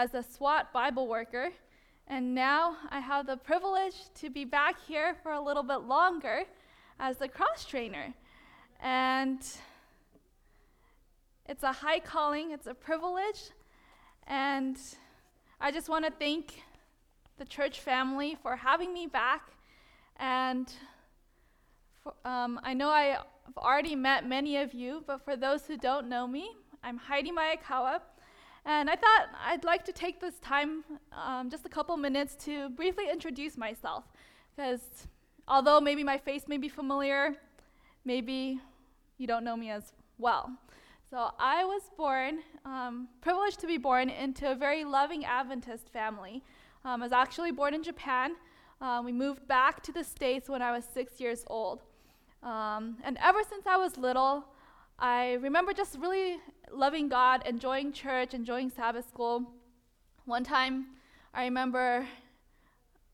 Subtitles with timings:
[0.00, 1.50] as a SWAT Bible worker,
[2.08, 6.44] and now I have the privilege to be back here for a little bit longer
[6.98, 8.14] as the cross trainer.
[8.82, 9.42] And
[11.46, 13.50] it's a high calling, it's a privilege,
[14.26, 14.78] and
[15.60, 16.62] I just want to thank
[17.36, 19.42] the church family for having me back.
[20.16, 20.72] And
[22.02, 23.18] for, um, I know I've
[23.58, 28.00] already met many of you, but for those who don't know me, I'm Heidi Miyakawa.
[28.64, 32.68] And I thought I'd like to take this time, um, just a couple minutes, to
[32.70, 34.04] briefly introduce myself.
[34.54, 34.80] Because
[35.48, 37.36] although maybe my face may be familiar,
[38.04, 38.60] maybe
[39.18, 40.50] you don't know me as well.
[41.10, 46.44] So I was born, um, privileged to be born into a very loving Adventist family.
[46.84, 48.36] Um, I was actually born in Japan.
[48.80, 51.82] Um, we moved back to the States when I was six years old.
[52.42, 54.44] Um, and ever since I was little,
[55.02, 56.36] I remember just really
[56.70, 59.50] loving God, enjoying church, enjoying Sabbath school.
[60.26, 60.88] One time,
[61.32, 62.06] I remember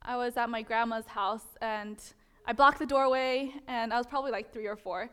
[0.02, 1.96] I was at my grandma's house and
[2.44, 5.10] I blocked the doorway, and I was probably like three or four.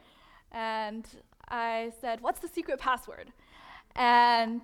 [0.51, 1.05] And
[1.47, 3.31] I said, What's the secret password?
[3.95, 4.63] And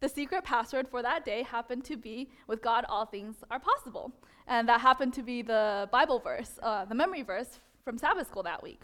[0.00, 4.12] the secret password for that day happened to be, With God, all things are possible.
[4.48, 8.42] And that happened to be the Bible verse, uh, the memory verse from Sabbath school
[8.42, 8.82] that week.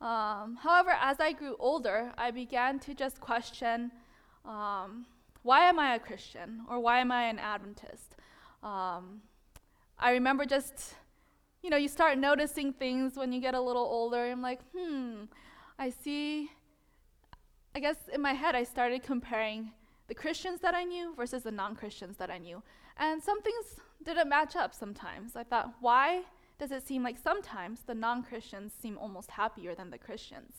[0.00, 3.90] Um, however, as I grew older, I began to just question
[4.44, 5.06] um,
[5.42, 8.16] why am I a Christian or why am I an Adventist?
[8.62, 9.22] Um,
[9.98, 10.94] I remember just,
[11.62, 14.30] you know, you start noticing things when you get a little older.
[14.30, 15.24] I'm like, hmm,
[15.78, 16.50] I see.
[17.74, 19.72] I guess in my head, I started comparing
[20.08, 22.62] the Christians that I knew versus the non Christians that I knew.
[22.98, 25.36] And some things didn't match up sometimes.
[25.36, 26.22] I thought, why
[26.58, 30.54] does it seem like sometimes the non Christians seem almost happier than the Christians.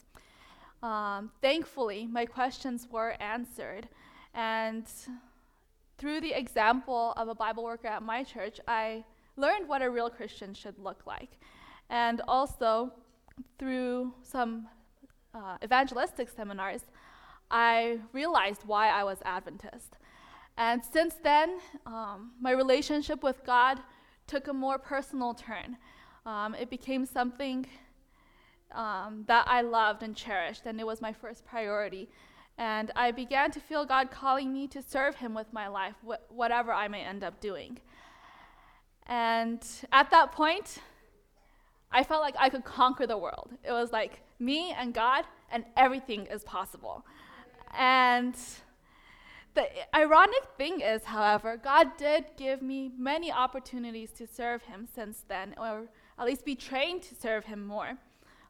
[0.84, 3.88] Um, thankfully, my questions were answered.
[4.34, 4.86] And
[5.98, 9.04] through the example of a Bible worker at my church, I
[9.36, 11.40] learned what a real Christian should look like.
[11.90, 12.92] And also,
[13.58, 14.68] through some
[15.34, 16.82] uh, evangelistic seminars,
[17.50, 19.98] I realized why I was Adventist.
[20.58, 23.80] And since then, um, my relationship with God
[24.28, 25.78] took a more personal turn.
[26.26, 27.66] Um, it became something
[28.74, 32.10] um, that I loved and cherished, and it was my first priority.
[32.58, 36.32] And I began to feel God calling me to serve Him with my life, wh-
[36.32, 37.80] whatever I may end up doing.
[39.06, 40.80] And at that point,
[41.92, 43.52] I felt like I could conquer the world.
[43.64, 47.06] It was like me and God, and everything is possible.
[47.78, 48.36] And
[49.58, 55.26] the ironic thing is, however, God did give me many opportunities to serve Him since
[55.28, 57.98] then, or at least be trained to serve Him more.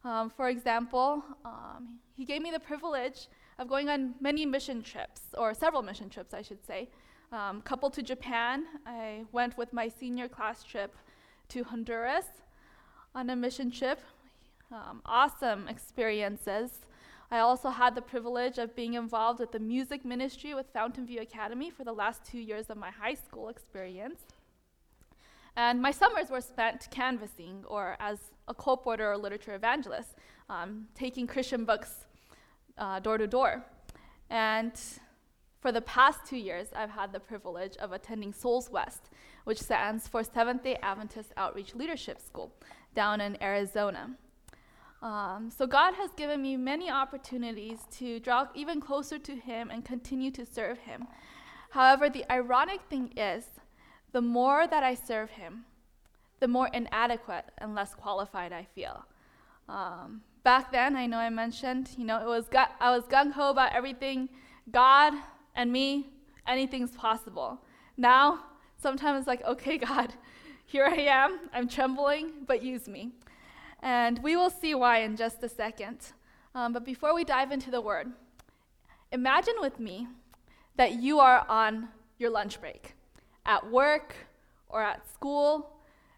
[0.03, 5.21] Um, for example, um, He gave me the privilege of going on many mission trips,
[5.37, 6.89] or several mission trips, I should say.
[7.31, 10.93] Um, coupled to Japan, I went with my senior class trip
[11.49, 12.27] to Honduras
[13.15, 13.99] on a mission trip.
[14.73, 16.69] Um, awesome experiences.
[17.29, 21.69] I also had the privilege of being involved with the music ministry with Fountainview Academy
[21.69, 24.21] for the last two years of my high school experience.
[25.57, 30.15] And my summers were spent canvassing or as a colporteur or literature evangelist,
[30.49, 32.05] um, taking Christian books
[32.77, 33.65] uh, door to door.
[34.29, 34.71] And
[35.59, 39.09] for the past two years, I've had the privilege of attending Souls West,
[39.43, 42.53] which stands for Seventh day Adventist Outreach Leadership School
[42.95, 44.11] down in Arizona.
[45.01, 49.85] Um, so God has given me many opportunities to draw even closer to Him and
[49.85, 51.07] continue to serve Him.
[51.69, 53.45] However, the ironic thing is,
[54.11, 55.65] the more that I serve Him,
[56.39, 59.05] the more inadequate and less qualified I feel.
[59.69, 63.31] Um, back then, I know I mentioned, you know, it was gu- I was gung
[63.31, 64.29] ho about everything,
[64.71, 65.13] God
[65.55, 66.09] and me,
[66.47, 67.59] anything's possible.
[67.97, 68.45] Now,
[68.77, 70.13] sometimes it's like, okay, God,
[70.65, 73.11] here I am, I'm trembling, but use me.
[73.81, 76.13] And we will see why in just a second.
[76.55, 78.11] Um, but before we dive into the word,
[79.11, 80.07] imagine with me
[80.75, 82.95] that you are on your lunch break
[83.45, 84.15] at work
[84.69, 85.71] or at school,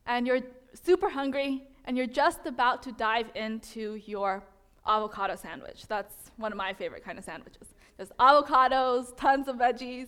[0.06, 0.42] and you're
[0.74, 4.44] super hungry and you're just about to dive into your
[4.86, 5.88] avocado sandwich.
[5.88, 7.68] That's one of my favorite kind of sandwiches.
[7.98, 10.08] There's avocados, tons of veggies,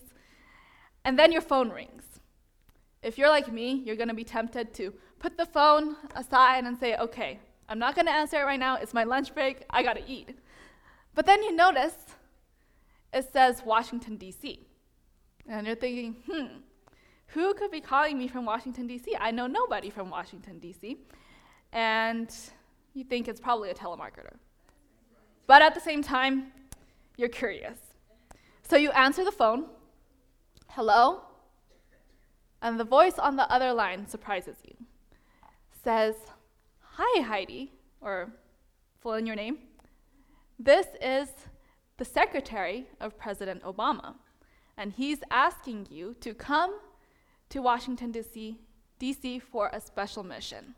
[1.04, 2.04] and then your phone rings.
[3.03, 6.77] If you're like me, you're going to be tempted to put the phone aside and
[6.77, 8.75] say, okay, I'm not going to answer it right now.
[8.75, 9.63] It's my lunch break.
[9.69, 10.38] I got to eat.
[11.15, 11.95] But then you notice
[13.13, 14.65] it says Washington, D.C.
[15.48, 16.59] And you're thinking, hmm,
[17.27, 19.18] who could be calling me from Washington, D.C.?
[19.19, 20.97] I know nobody from Washington, D.C.
[21.74, 22.33] And
[22.94, 24.36] you think it's probably a telemarketer.
[25.47, 26.51] But at the same time,
[27.18, 27.77] you're curious.
[28.63, 29.65] So you answer the phone,
[30.69, 31.24] Hello?
[32.61, 34.75] And the voice on the other line surprises you.
[35.83, 36.15] Says,
[36.95, 37.71] Hi, Heidi,
[38.01, 38.31] or
[39.01, 39.57] fill in your name.
[40.59, 41.29] This is
[41.97, 44.15] the secretary of President Obama,
[44.77, 46.79] and he's asking you to come
[47.49, 48.59] to Washington, D.C.,
[48.99, 50.75] DC for a special mission.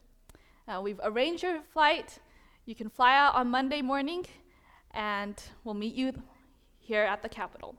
[0.67, 2.19] Uh, we've arranged your flight.
[2.65, 4.25] You can fly out on Monday morning,
[4.91, 6.13] and we'll meet you
[6.79, 7.75] here at the Capitol.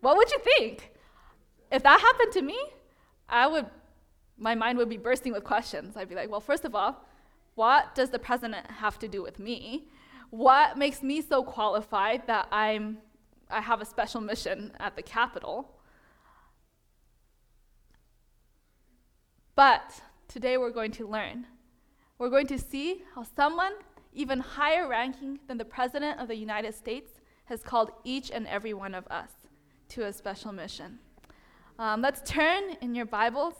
[0.00, 0.91] What would you think?
[1.72, 2.58] If that happened to me,
[3.30, 3.66] I would,
[4.36, 5.96] my mind would be bursting with questions.
[5.96, 7.02] I'd be like, well, first of all,
[7.54, 9.88] what does the president have to do with me?
[10.28, 12.98] What makes me so qualified that I'm,
[13.50, 15.74] I have a special mission at the Capitol?
[19.54, 21.46] But today we're going to learn.
[22.18, 23.72] We're going to see how someone
[24.12, 27.12] even higher ranking than the President of the United States
[27.46, 29.30] has called each and every one of us
[29.88, 30.98] to a special mission.
[31.78, 33.54] Um, let's turn in your Bibles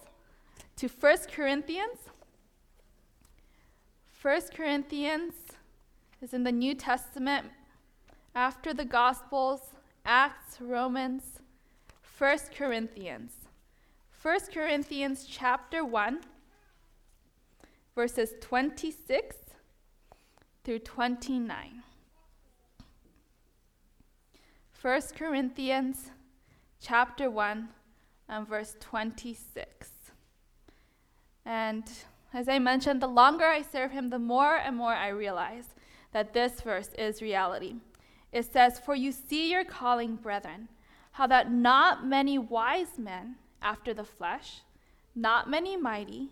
[0.77, 1.99] to 1 Corinthians.
[4.21, 5.33] 1 Corinthians
[6.21, 7.47] is in the New Testament
[8.35, 9.61] after the Gospels,
[10.05, 11.41] Acts, Romans,
[12.19, 13.33] 1 Corinthians.
[14.21, 16.21] 1 Corinthians chapter 1,
[17.95, 19.37] verses 26
[20.65, 21.83] through 29.
[24.83, 26.11] 1 Corinthians
[26.79, 27.69] chapter 1
[28.29, 29.91] and verse 26.
[31.45, 31.85] And
[32.33, 35.75] as I mentioned, the longer I serve him, the more and more I realize
[36.13, 37.77] that this verse is reality.
[38.33, 40.69] It says, For you see your calling, brethren,
[41.13, 44.63] how that not many wise men after the flesh,
[45.15, 46.31] not many mighty,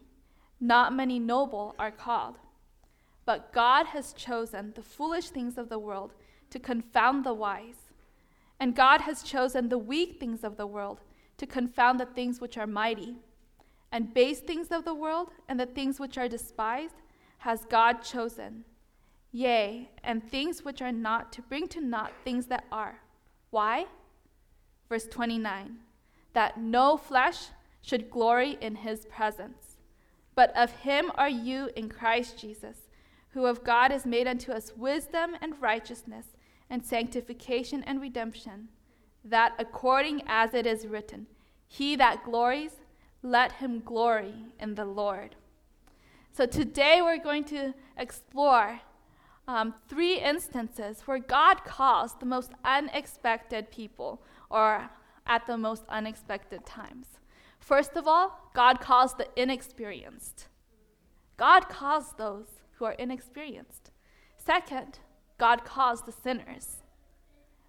[0.59, 2.39] not many noble are called.
[3.27, 6.15] But God has chosen the foolish things of the world
[6.51, 7.91] to confound the wise.
[8.59, 11.01] And God has chosen the weak things of the world
[11.41, 13.17] to confound the things which are mighty.
[13.91, 16.97] And base things of the world and the things which are despised
[17.39, 18.65] has God chosen.
[19.33, 23.01] Yea, and things which are not to bring to naught things that are.
[23.49, 23.87] Why?
[24.89, 25.79] Verse 29
[26.33, 27.47] that no flesh
[27.83, 29.79] should glory in his presence.
[30.37, 32.77] But of him are you in Christ Jesus,
[33.31, 36.27] who of God is made unto us wisdom and righteousness
[36.69, 38.69] and sanctification and redemption,
[39.25, 41.27] that according as it is written,
[41.67, 42.73] He that glories,
[43.23, 45.37] let him glory in the Lord.
[46.33, 48.81] So today we're going to explore
[49.47, 54.89] um, three instances where God calls the most unexpected people or
[55.27, 57.07] at the most unexpected times.
[57.59, 60.49] First of all, God calls the inexperienced.
[61.37, 63.91] God calls those who are inexperienced.
[64.37, 65.01] Second,
[65.39, 66.83] God calls the sinners.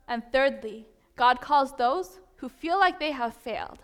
[0.07, 0.88] And thirdly,
[1.21, 3.83] God calls those who feel like they have failed,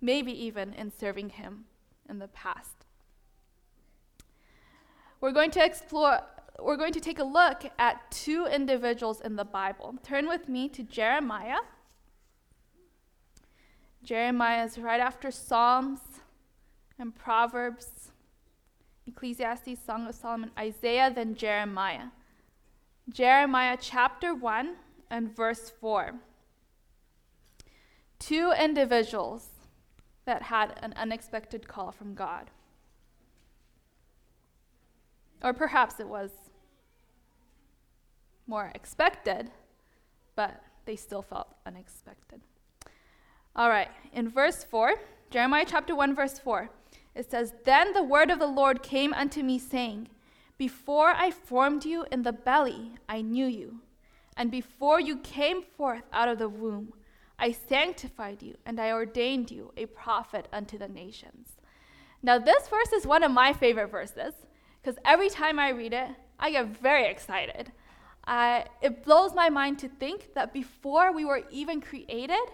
[0.00, 1.66] maybe even in serving Him
[2.08, 2.86] in the past.
[5.20, 6.20] We're going to explore,
[6.58, 9.96] we're going to take a look at two individuals in the Bible.
[10.02, 11.58] Turn with me to Jeremiah
[14.02, 16.00] Jeremiah is right after Psalms
[16.98, 18.10] and Proverbs,
[19.06, 22.08] Ecclesiastes, Song of Solomon, Isaiah, then Jeremiah.
[23.10, 24.76] Jeremiah chapter 1
[25.10, 26.14] and verse 4.
[28.26, 29.48] Two individuals
[30.24, 32.50] that had an unexpected call from God.
[35.42, 36.30] Or perhaps it was
[38.46, 39.50] more expected,
[40.36, 42.40] but they still felt unexpected.
[43.54, 44.94] All right, in verse 4,
[45.28, 46.70] Jeremiah chapter 1, verse 4,
[47.14, 50.08] it says, Then the word of the Lord came unto me, saying,
[50.56, 53.80] Before I formed you in the belly, I knew you.
[54.34, 56.94] And before you came forth out of the womb,
[57.44, 61.48] I sanctified you, and I ordained you a prophet unto the nations.
[62.22, 64.32] Now, this verse is one of my favorite verses,
[64.80, 66.08] because every time I read it,
[66.38, 67.70] I get very excited.
[68.26, 72.46] Uh, it blows my mind to think that before we were even created,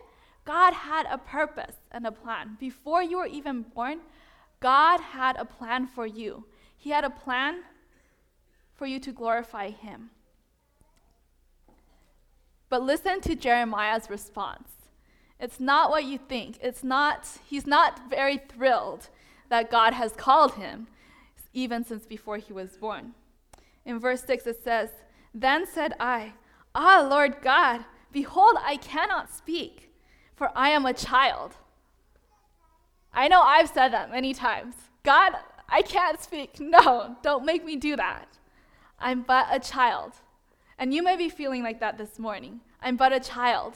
[0.45, 2.57] God had a purpose and a plan.
[2.59, 4.01] Before you were even born,
[4.59, 6.47] God had a plan for you.
[6.77, 7.63] He had a plan
[8.75, 10.11] for you to glorify Him.
[12.69, 14.80] But listen to Jeremiah's response.
[15.41, 16.59] It's not what you think.
[16.63, 19.09] It's not, he's not very thrilled
[19.49, 20.87] that God has called him,
[21.53, 23.15] even since before he was born.
[23.85, 24.91] In verse 6, it says,
[25.35, 26.35] Then said I,
[26.75, 29.91] Ah, Lord God, behold, I cannot speak
[30.41, 31.57] for I am a child.
[33.13, 34.75] I know I've said that many times.
[35.03, 35.35] God,
[35.69, 36.59] I can't speak.
[36.59, 38.39] No, don't make me do that.
[38.99, 40.13] I'm but a child.
[40.79, 42.61] And you may be feeling like that this morning.
[42.81, 43.75] I'm but a child,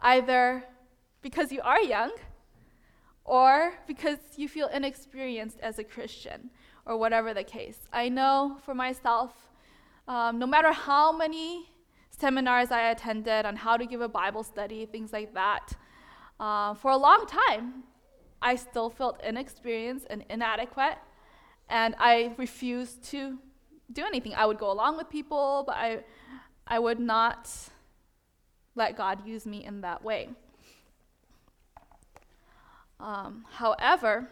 [0.00, 0.64] either
[1.24, 2.12] because you are young,
[3.24, 6.50] or because you feel inexperienced as a Christian,
[6.84, 7.78] or whatever the case.
[7.92, 9.30] I know for myself,
[10.06, 11.70] um, no matter how many
[12.10, 15.72] seminars I attended on how to give a Bible study, things like that,
[16.38, 17.84] uh, for a long time,
[18.42, 20.98] I still felt inexperienced and inadequate,
[21.70, 23.38] and I refused to
[23.90, 24.34] do anything.
[24.34, 26.04] I would go along with people, but I,
[26.66, 27.50] I would not
[28.74, 30.28] let God use me in that way.
[33.04, 34.30] Um, however,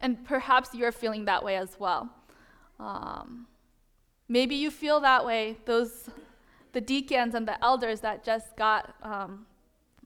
[0.00, 2.08] and perhaps you're feeling that way as well.
[2.80, 3.46] Um,
[4.28, 6.08] maybe you feel that way, those,
[6.72, 9.44] the deacons and the elders that just got um,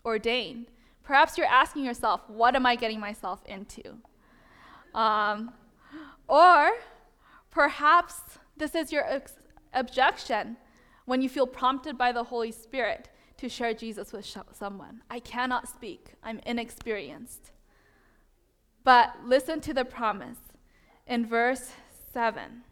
[0.05, 0.67] ordained.
[1.05, 3.99] Perhaps you're asking yourself, what am I getting myself into?
[4.97, 5.53] Um,
[6.27, 6.73] or
[7.53, 8.17] perhaps
[8.57, 9.35] this is your ex-
[9.73, 10.57] objection
[11.05, 15.03] when you feel prompted by the Holy Spirit to share Jesus with sh- someone.
[15.11, 17.53] I cannot speak, I'm inexperienced.
[18.85, 20.39] But listen to the promise
[21.07, 21.73] in verse
[22.13, 22.63] 7.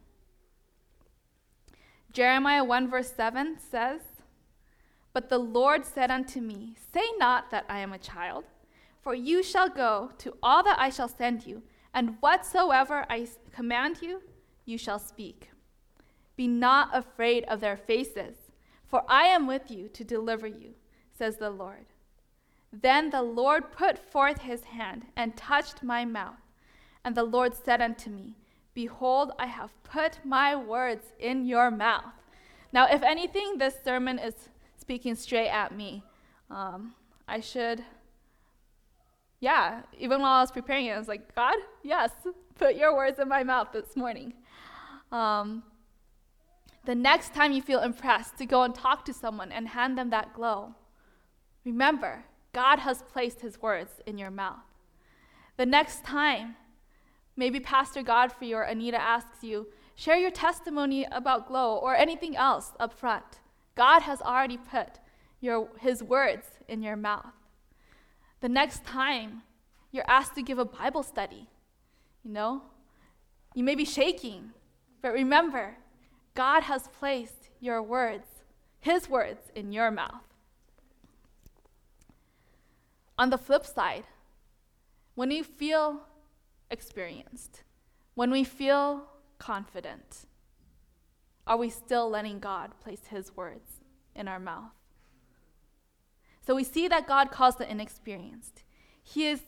[2.12, 4.00] Jeremiah 1, verse 7 says,
[5.12, 8.44] But the Lord said unto me, Say not that I am a child,
[9.02, 14.00] for you shall go to all that I shall send you, and whatsoever I command
[14.00, 14.22] you,
[14.64, 15.50] you shall speak.
[16.36, 18.36] Be not afraid of their faces,
[18.94, 20.74] for I am with you to deliver you,
[21.18, 21.86] says the Lord.
[22.72, 26.38] Then the Lord put forth his hand and touched my mouth.
[27.04, 28.36] And the Lord said unto me,
[28.72, 32.14] Behold, I have put my words in your mouth.
[32.72, 34.34] Now, if anything, this sermon is
[34.76, 36.04] speaking straight at me.
[36.48, 36.94] Um,
[37.26, 37.82] I should,
[39.40, 42.12] yeah, even while I was preparing it, I was like, God, yes,
[42.54, 44.34] put your words in my mouth this morning.
[45.10, 45.64] Um,
[46.86, 50.10] the next time you feel impressed to go and talk to someone and hand them
[50.10, 50.74] that glow,
[51.64, 54.64] remember, God has placed his words in your mouth.
[55.56, 56.56] The next time,
[57.36, 62.72] maybe Pastor Godfrey or Anita asks you, share your testimony about glow or anything else
[62.78, 63.40] up front.
[63.74, 65.00] God has already put
[65.40, 67.32] your, his words in your mouth.
[68.40, 69.42] The next time
[69.90, 71.48] you're asked to give a Bible study,
[72.24, 72.62] you know,
[73.54, 74.50] you may be shaking,
[75.00, 75.76] but remember,
[76.34, 78.26] God has placed your words,
[78.80, 80.24] His words, in your mouth.
[83.16, 84.04] On the flip side,
[85.14, 86.00] when we feel
[86.70, 87.62] experienced,
[88.14, 89.04] when we feel
[89.38, 90.26] confident,
[91.46, 93.80] are we still letting God place His words
[94.16, 94.72] in our mouth?
[96.44, 98.64] So we see that God calls the inexperienced.
[99.02, 99.40] He is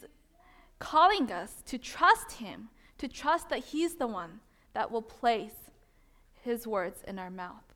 [0.79, 4.41] calling us to trust Him, to trust that He's the one
[4.73, 5.66] that will place
[6.47, 7.75] his words in our mouth.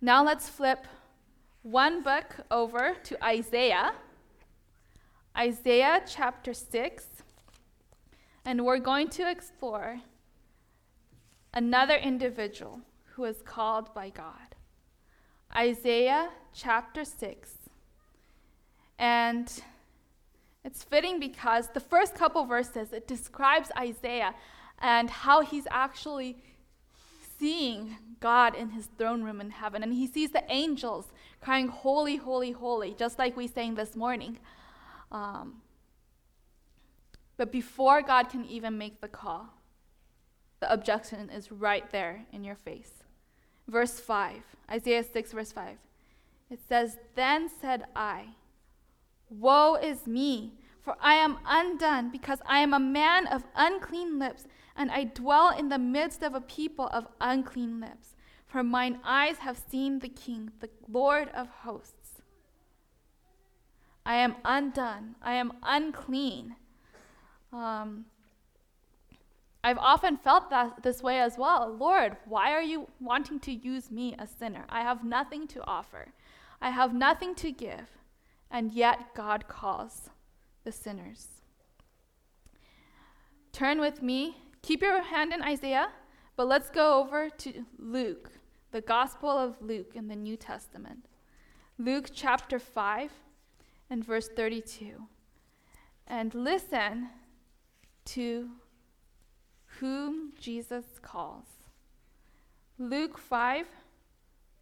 [0.00, 0.86] Now let's flip
[1.62, 3.92] one book over to Isaiah,
[5.36, 7.06] Isaiah chapter 6,
[8.44, 10.00] and we're going to explore
[11.54, 12.80] another individual
[13.14, 14.54] who is called by God.
[15.56, 17.50] Isaiah chapter 6.
[18.98, 19.62] And
[20.64, 24.34] it's fitting because the first couple verses it describes Isaiah
[24.80, 26.36] and how he's actually
[27.38, 29.82] seeing God in his throne room in heaven.
[29.82, 31.06] And he sees the angels
[31.40, 34.38] crying, Holy, holy, holy, just like we sang this morning.
[35.10, 35.62] Um,
[37.36, 39.48] but before God can even make the call,
[40.60, 43.04] the objection is right there in your face.
[43.68, 45.76] Verse 5, Isaiah 6, verse 5.
[46.50, 48.30] It says, Then said I,
[49.30, 50.54] Woe is me,
[50.88, 55.50] for I am undone, because I am a man of unclean lips and I dwell
[55.54, 58.16] in the midst of a people of unclean lips.
[58.46, 62.22] For mine eyes have seen the King, the Lord of hosts.
[64.06, 65.16] I am undone.
[65.20, 66.56] I am unclean.
[67.52, 68.06] Um,
[69.62, 71.70] I've often felt that this way as well.
[71.70, 74.64] Lord, why are you wanting to use me, a sinner?
[74.70, 76.14] I have nothing to offer.
[76.62, 77.90] I have nothing to give.
[78.50, 80.08] And yet God calls
[80.68, 81.28] the sinners.
[83.52, 85.88] Turn with me Keep your hand in Isaiah,
[86.36, 88.30] but let's go over to Luke,
[88.70, 91.06] the Gospel of Luke in the New Testament.
[91.78, 93.10] Luke chapter 5
[93.88, 95.06] and verse 32.
[96.06, 97.08] And listen
[98.06, 98.50] to
[99.80, 101.46] whom Jesus calls.
[102.78, 103.66] Luke 5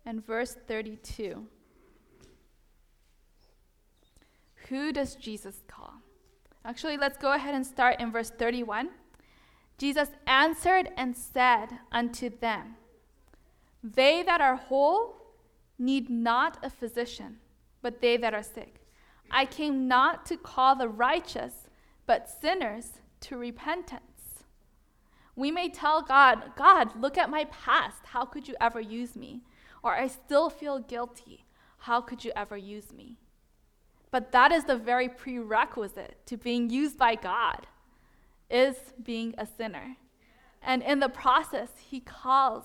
[0.05, 1.47] and verse 32.
[4.69, 5.95] Who does Jesus call?
[6.65, 8.91] Actually, let's go ahead and start in verse 31.
[9.79, 12.77] Jesus answered and said unto them,
[13.85, 15.17] They that are whole
[15.79, 17.37] need not a physician,
[17.83, 18.81] but they that are sick.
[19.31, 21.69] I came not to call the righteous,
[22.07, 24.45] but sinners to repentance.
[25.37, 28.07] We may tell God, God, look at my past.
[28.07, 29.43] How could you ever use me?
[29.83, 31.45] Or I still feel guilty.
[31.81, 33.19] How could you ever use me?
[34.11, 37.67] But that is the very prerequisite to being used by God
[38.51, 39.97] is being a sinner.
[40.63, 42.65] And in the process, he calls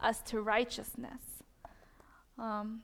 [0.00, 1.20] us to righteousness.
[2.38, 2.82] Um,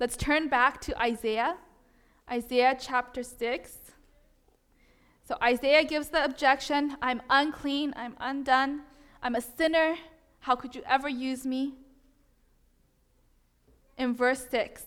[0.00, 1.56] let's turn back to Isaiah,
[2.30, 3.78] Isaiah chapter 6.
[5.24, 8.82] So Isaiah gives the objection I'm unclean, I'm undone,
[9.22, 9.96] I'm a sinner.
[10.40, 11.74] How could you ever use me?
[13.98, 14.84] In verse 6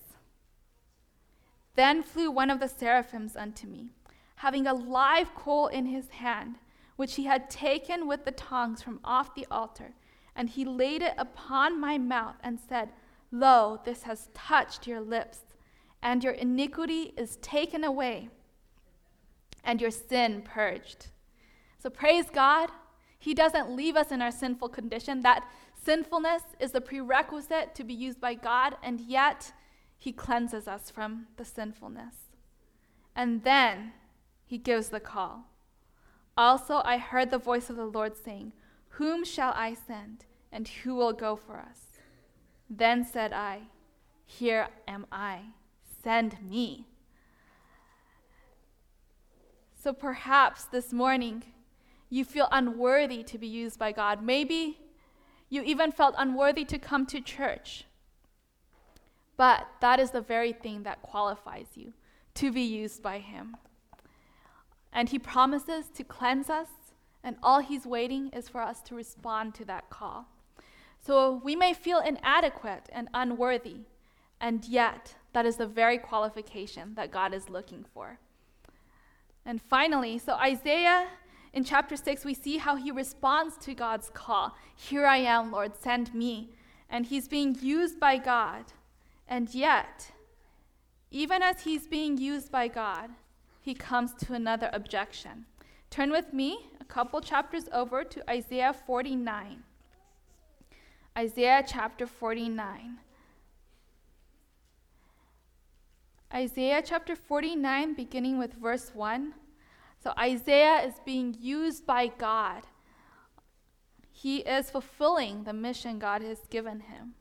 [1.75, 3.91] Then flew one of the seraphims unto me,
[4.35, 6.57] having a live coal in his hand,
[6.95, 9.93] which he had taken with the tongs from off the altar.
[10.35, 12.89] And he laid it upon my mouth and said,
[13.31, 15.39] Lo, this has touched your lips,
[16.01, 18.29] and your iniquity is taken away,
[19.63, 21.07] and your sin purged.
[21.77, 22.69] So praise God.
[23.17, 25.21] He doesn't leave us in our sinful condition.
[25.21, 25.45] That
[25.83, 29.51] sinfulness is the prerequisite to be used by God, and yet
[29.99, 32.15] He cleanses us from the sinfulness.
[33.15, 33.91] And then
[34.45, 35.49] He gives the call.
[36.37, 38.53] Also, I heard the voice of the Lord saying,
[38.91, 41.99] Whom shall I send, and who will go for us?
[42.69, 43.63] Then said I,
[44.25, 45.41] Here am I,
[46.01, 46.85] send me.
[49.75, 51.43] So perhaps this morning
[52.09, 54.23] you feel unworthy to be used by God.
[54.23, 54.79] Maybe
[55.49, 57.85] you even felt unworthy to come to church.
[59.39, 61.93] But that is the very thing that qualifies you
[62.33, 63.55] to be used by Him.
[64.91, 66.67] And He promises to cleanse us,
[67.23, 70.27] and all He's waiting is for us to respond to that call.
[70.99, 73.77] So we may feel inadequate and unworthy,
[74.41, 78.19] and yet that is the very qualification that God is looking for.
[79.45, 81.07] And finally, so Isaiah
[81.53, 85.77] in chapter 6, we see how he responds to God's call Here I am, Lord,
[85.77, 86.49] send me.
[86.89, 88.65] And he's being used by God.
[89.29, 90.11] And yet,
[91.11, 93.11] even as he's being used by God,
[93.61, 95.45] he comes to another objection.
[95.91, 99.63] Turn with me a couple chapters over to Isaiah 49.
[101.15, 102.97] Isaiah chapter 49.
[106.33, 109.33] Isaiah chapter 49, beginning with verse 1.
[110.03, 112.63] So Isaiah is being used by God.
[114.11, 117.13] He is fulfilling the mission God has given him.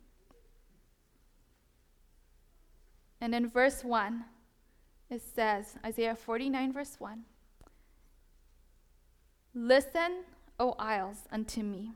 [3.21, 4.25] And in verse 1,
[5.11, 7.25] it says, Isaiah 49, verse 1
[9.55, 10.25] Listen,
[10.61, 11.93] O isles, unto me,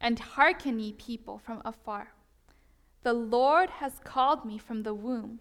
[0.00, 2.08] and hearken, ye people from afar.
[3.02, 5.38] The Lord has called me from the womb.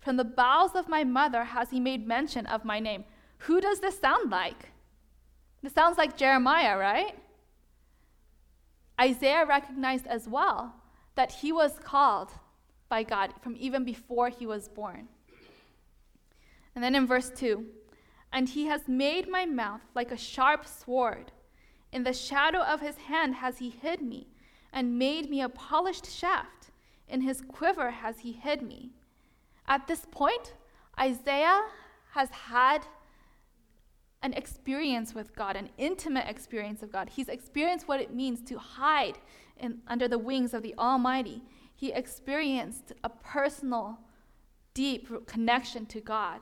[0.00, 3.04] From the bowels of my mother has he made mention of my name.
[3.38, 4.70] Who does this sound like?
[5.62, 7.16] This sounds like Jeremiah, right?
[9.00, 10.74] Isaiah recognized as well
[11.14, 12.32] that he was called
[12.88, 15.08] by God from even before he was born.
[16.74, 17.64] And then in verse 2,
[18.32, 21.30] and he has made my mouth like a sharp sword.
[21.92, 24.26] In the shadow of his hand has he hid me,
[24.72, 26.70] and made me a polished shaft.
[27.08, 28.90] In his quiver has he hid me.
[29.68, 30.54] At this point,
[30.98, 31.62] Isaiah
[32.12, 32.86] has had
[34.22, 37.10] an experience with God, an intimate experience of God.
[37.10, 39.18] He's experienced what it means to hide
[39.58, 41.42] in, under the wings of the Almighty.
[41.74, 43.98] He experienced a personal,
[44.72, 46.40] deep connection to God.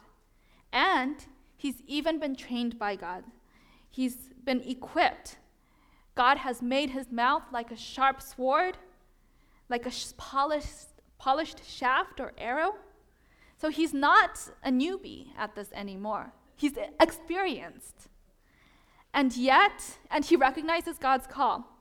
[0.72, 1.16] And
[1.56, 3.24] he's even been trained by God.
[3.90, 5.36] He's been equipped.
[6.14, 8.76] God has made his mouth like a sharp sword,
[9.68, 12.74] like a polished, polished shaft or arrow.
[13.58, 16.32] So he's not a newbie at this anymore.
[16.56, 18.08] He's experienced.
[19.14, 21.71] And yet, and he recognizes God's call.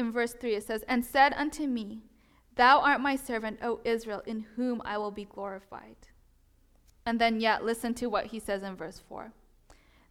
[0.00, 2.00] In verse 3, it says, And said unto me,
[2.56, 6.08] Thou art my servant, O Israel, in whom I will be glorified.
[7.04, 9.30] And then, yet, listen to what he says in verse 4.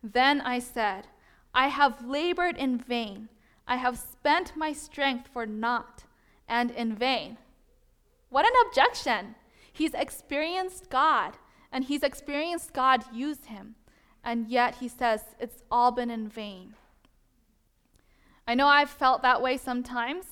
[0.04, 1.08] Then I said,
[1.56, 3.30] I have labored in vain.
[3.68, 6.04] I have spent my strength for naught
[6.48, 7.40] and in vain.
[8.30, 9.34] What an objection!
[9.74, 11.38] He's experienced God,
[11.72, 13.74] and he's experienced God use him.
[14.24, 16.76] And yet he says, it's all been in vain.
[18.50, 20.26] I know I've felt that way sometimes.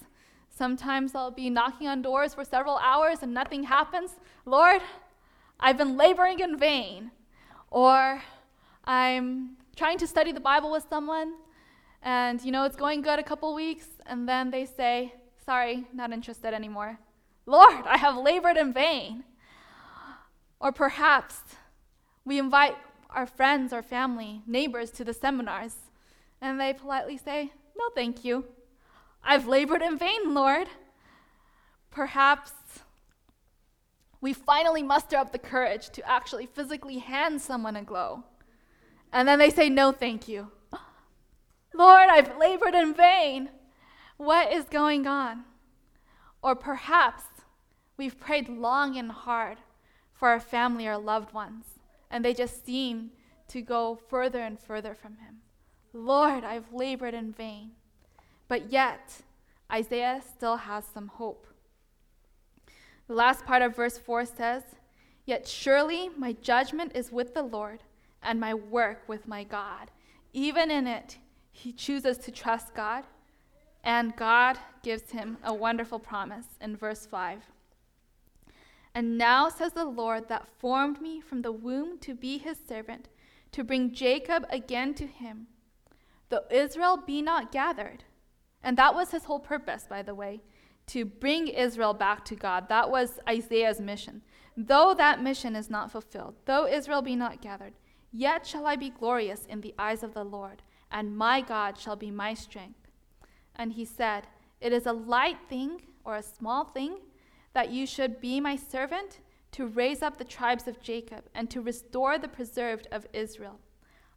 [0.49, 4.09] Sometimes I'll be knocking on doors for several hours and nothing happens.
[4.43, 4.81] Lord,
[5.59, 7.11] I've been laboring in vain.
[7.69, 8.23] Or
[8.85, 11.35] I'm trying to study the Bible with someone
[12.01, 15.13] And, you know, it's going good a couple weeks, and then they say,
[15.45, 16.99] Sorry, not interested anymore.
[17.45, 19.25] Lord, I have labored in vain.
[20.59, 21.41] Or perhaps
[22.25, 22.77] we invite
[23.11, 25.75] our friends or family, neighbors to the seminars,
[26.41, 28.45] and they politely say, No, thank you.
[29.23, 30.67] I've labored in vain, Lord.
[31.91, 32.51] Perhaps
[34.21, 38.23] we finally muster up the courage to actually physically hand someone a glow.
[39.11, 40.51] And then they say, No, thank you.
[41.73, 43.49] Lord, I've labored in vain.
[44.17, 45.43] What is going on?
[46.41, 47.23] Or perhaps
[47.97, 49.57] we've prayed long and hard
[50.13, 51.65] for our family or loved ones,
[52.09, 53.11] and they just seem
[53.49, 55.41] to go further and further from Him.
[55.93, 57.71] Lord, I've labored in vain.
[58.47, 59.21] But yet,
[59.71, 61.47] Isaiah still has some hope.
[63.07, 64.63] The last part of verse 4 says,
[65.25, 67.83] Yet surely my judgment is with the Lord,
[68.21, 69.91] and my work with my God.
[70.33, 71.17] Even in it,
[71.51, 73.03] he chooses to trust God,
[73.83, 77.43] and God gives him a wonderful promise in verse 5.
[78.93, 83.09] And now says the Lord that formed me from the womb to be his servant,
[83.51, 85.47] to bring Jacob again to him,
[86.29, 88.03] though Israel be not gathered.
[88.63, 90.41] And that was his whole purpose, by the way,
[90.87, 92.69] to bring Israel back to God.
[92.69, 94.21] That was Isaiah's mission.
[94.55, 97.73] Though that mission is not fulfilled, though Israel be not gathered,
[98.11, 101.95] yet shall I be glorious in the eyes of the Lord, and my God shall
[101.95, 102.87] be my strength.
[103.55, 104.27] And he said,
[104.59, 106.97] It is a light thing, or a small thing,
[107.53, 109.19] that you should be my servant
[109.51, 113.59] to raise up the tribes of Jacob and to restore the preserved of Israel.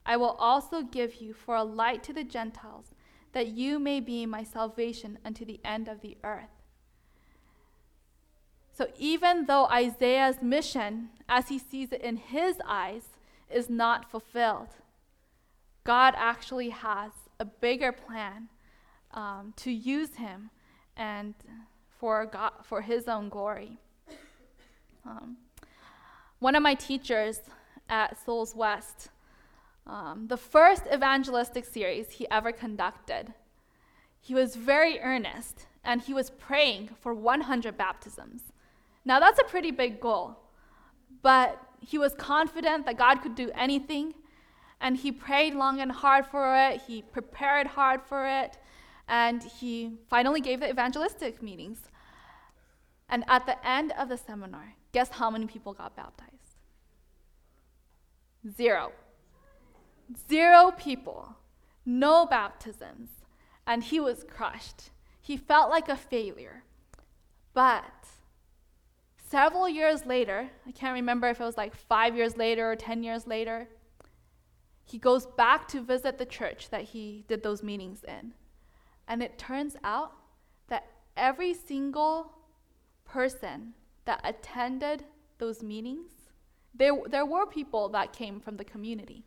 [0.05, 2.95] I will also give you for a light to the Gentiles,
[3.33, 6.51] that you may be my salvation unto the end of the earth.
[8.73, 13.09] So, even though Isaiah's mission, as he sees it in his eyes,
[13.51, 14.69] is not fulfilled,
[15.85, 18.49] God actually has a bigger plan
[19.13, 20.51] um, to use him
[20.97, 21.35] and
[21.99, 23.79] for, God, for his own glory.
[25.05, 25.37] Um,
[26.39, 27.41] one of my teachers
[27.89, 29.09] at Souls West,
[29.91, 33.35] um, the first evangelistic series he ever conducted,
[34.21, 38.43] he was very earnest and he was praying for 100 baptisms.
[39.05, 40.37] Now, that's a pretty big goal,
[41.23, 44.15] but he was confident that God could do anything,
[44.81, 46.83] and he prayed long and hard for it.
[46.87, 48.59] He prepared hard for it,
[49.09, 51.79] and he finally gave the evangelistic meetings.
[53.09, 56.59] And at the end of the seminar, guess how many people got baptized?
[58.55, 58.93] Zero.
[60.29, 61.37] Zero people.
[61.85, 63.11] No baptisms.
[63.67, 64.91] And he was crushed.
[65.21, 66.65] He felt like a failure.
[67.53, 67.85] But
[69.29, 73.03] several years later, I can't remember if it was like five years later or 10
[73.03, 73.69] years later,
[74.85, 78.33] he goes back to visit the church that he did those meetings in.
[79.07, 80.13] And it turns out
[80.69, 82.33] that every single
[83.05, 85.05] person that attended
[85.39, 86.11] those meetings,
[86.75, 89.25] there, there were people that came from the community.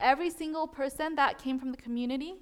[0.00, 2.34] Every single person that came from the community,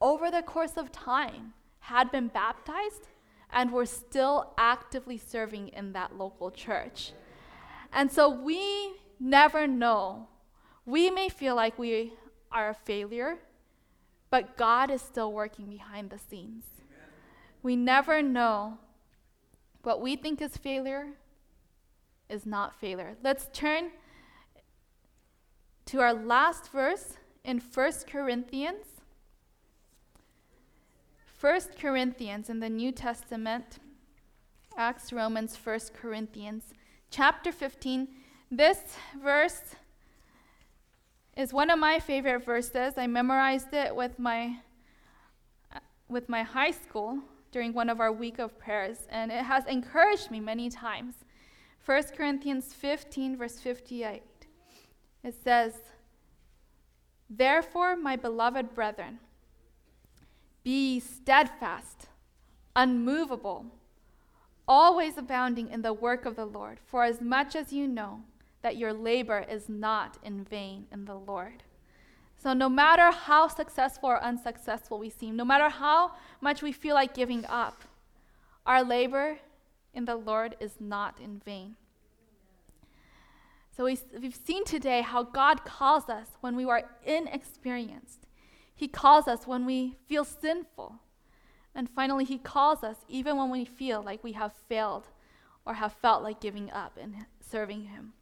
[0.00, 3.08] over the course of time, had been baptized
[3.52, 7.12] and were still actively serving in that local church.
[7.92, 10.28] And so we never know.
[10.84, 12.12] We may feel like we
[12.50, 13.38] are a failure,
[14.30, 16.64] but God is still working behind the scenes.
[17.62, 18.78] We never know
[19.82, 21.12] what we think is failure
[22.28, 23.16] is not failure.
[23.22, 23.90] Let's turn
[25.86, 28.84] to our last verse in 1 Corinthians.
[31.40, 33.78] 1 Corinthians in the New Testament,
[34.76, 36.64] Acts, Romans, 1 Corinthians,
[37.10, 38.08] chapter 15.
[38.50, 38.78] This
[39.22, 39.76] verse
[41.36, 42.94] is one of my favorite verses.
[42.96, 44.56] I memorized it with my
[46.08, 47.18] with my high school
[47.50, 51.16] during one of our week of prayers, and it has encouraged me many times.
[51.84, 54.35] 1 Corinthians 15, verse 58.
[55.26, 55.74] It says,
[57.28, 59.18] Therefore, my beloved brethren,
[60.62, 62.06] be steadfast,
[62.76, 63.66] unmovable,
[64.68, 68.20] always abounding in the work of the Lord, for as much as you know
[68.62, 71.64] that your labor is not in vain in the Lord.
[72.38, 76.94] So, no matter how successful or unsuccessful we seem, no matter how much we feel
[76.94, 77.82] like giving up,
[78.64, 79.38] our labor
[79.92, 81.74] in the Lord is not in vain.
[83.76, 88.26] So, we've seen today how God calls us when we are inexperienced.
[88.74, 91.00] He calls us when we feel sinful.
[91.74, 95.08] And finally, He calls us even when we feel like we have failed
[95.66, 98.14] or have felt like giving up and serving Him.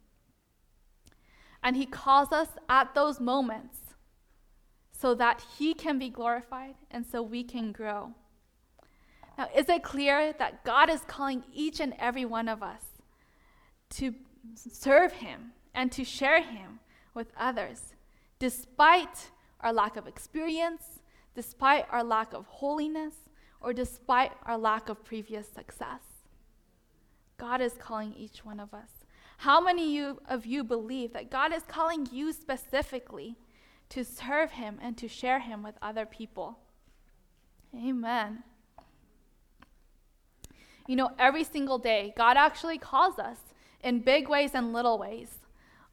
[1.63, 3.77] And He calls us at those moments
[4.91, 8.13] so that He can be glorified and so we can grow.
[9.37, 12.83] Now, is it clear that God is calling each and every one of us
[13.91, 14.13] to
[14.55, 16.79] serve Him and to share Him
[17.13, 17.93] with others,
[18.39, 19.31] despite
[19.61, 20.99] our lack of experience,
[21.33, 23.15] despite our lack of holiness,
[23.61, 26.01] or despite our lack of previous success?
[27.37, 28.89] God is calling each one of us.
[29.39, 33.35] How many of you believe that God is calling you specifically
[33.89, 36.59] to serve Him and to share Him with other people?
[37.75, 38.43] Amen.
[40.87, 43.37] You know, every single day, God actually calls us
[43.85, 45.29] in big ways and little ways.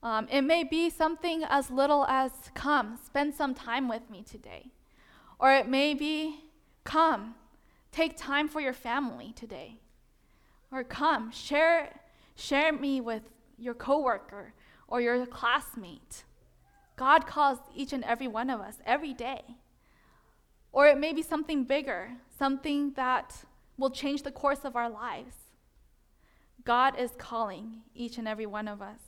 [0.02, 4.72] Um, it may be something as little as come, spend some time with me today.
[5.38, 6.40] Or it may be
[6.85, 7.35] come,
[7.92, 9.76] take time for your family today.
[10.72, 12.00] Or come, share,
[12.35, 13.22] share me with
[13.59, 14.55] your coworker
[14.88, 16.24] or your classmate.
[16.96, 19.42] God calls each and every one of us every day.
[20.72, 23.44] Or it may be something bigger, something that
[23.76, 25.35] will change the course of our lives.
[26.64, 29.01] God is calling each and every one of us.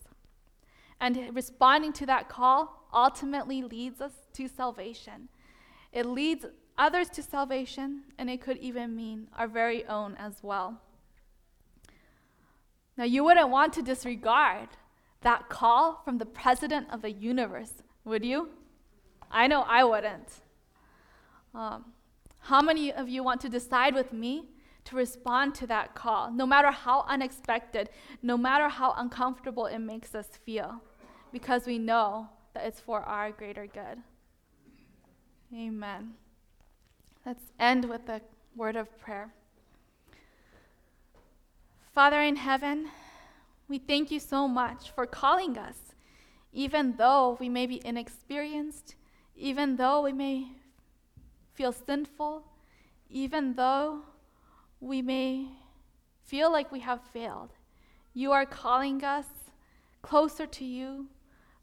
[1.01, 5.29] And responding to that call ultimately leads us to salvation.
[5.93, 10.81] It leads others to salvation, and it could even mean our very own as well.
[12.97, 14.69] Now, you wouldn't want to disregard
[15.23, 18.51] that call from the president of the universe, would you?
[19.31, 20.29] I know I wouldn't.
[21.55, 21.87] Um,
[22.41, 24.45] how many of you want to decide with me
[24.85, 27.89] to respond to that call, no matter how unexpected,
[28.23, 30.81] no matter how uncomfortable it makes us feel,
[31.33, 34.03] because we know that it's for our greater good?
[35.55, 36.15] Amen.
[37.25, 38.21] Let's end with a
[38.55, 39.33] word of prayer.
[41.93, 42.89] Father in heaven,
[43.69, 45.95] we thank you so much for calling us,
[46.53, 48.97] even though we may be inexperienced,
[49.37, 50.49] even though we may
[51.55, 52.45] feel sinful,
[53.09, 54.03] even though
[54.85, 55.49] we may
[56.25, 57.51] feel like we have failed.
[58.13, 59.27] You are calling us
[60.03, 61.07] closer to you,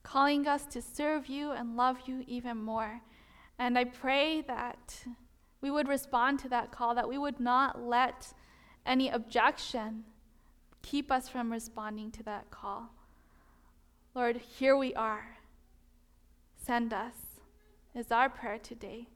[0.03, 3.01] calling us to serve you and love you even more.
[3.59, 5.05] And I pray that
[5.61, 8.33] we would respond to that call, that we would not let
[8.85, 10.03] any objection
[10.81, 12.89] Keep us from responding to that call.
[14.13, 15.37] Lord, here we are.
[16.55, 17.15] Send us,
[17.95, 19.07] is our prayer today.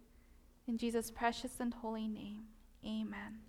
[0.68, 2.44] In Jesus' precious and holy name,
[2.86, 3.40] amen.